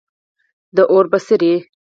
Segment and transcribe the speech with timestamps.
[0.75, 1.53] د اور بڅری